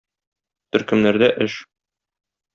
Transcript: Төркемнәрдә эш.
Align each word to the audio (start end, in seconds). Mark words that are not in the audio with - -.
Төркемнәрдә 0.77 1.29
эш. 1.47 1.61